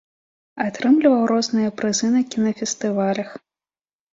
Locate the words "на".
2.15-2.21